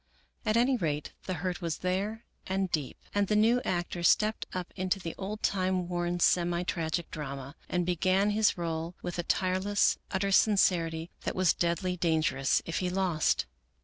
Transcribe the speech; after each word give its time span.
At 0.47 0.57
any 0.57 0.77
rate 0.77 1.11
the 1.25 1.35
hurt 1.35 1.61
was 1.61 1.77
there 1.85 2.25
and 2.47 2.71
deep, 2.71 2.97
and 3.13 3.27
the 3.27 3.35
new 3.35 3.61
actor 3.63 4.01
stepped 4.01 4.47
up 4.51 4.73
into 4.75 4.99
the 4.99 5.13
old 5.15 5.43
time 5.43 5.87
worn, 5.87 6.19
semi 6.19 6.63
tragic 6.63 7.11
drama, 7.11 7.55
and 7.69 7.85
began 7.85 8.31
his 8.31 8.57
role 8.57 8.95
with 9.03 9.19
a 9.19 9.21
tireless, 9.23 9.99
utter 10.09 10.31
sincerity 10.31 11.11
that 11.21 11.35
was 11.35 11.53
deadly 11.53 11.97
dangerous 11.97 12.63
if 12.65 12.79
he 12.79 12.89
lost. 12.89 13.45